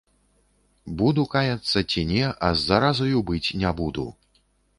[1.01, 4.09] Буду каяцца ці не, а з заразаю быць не буду.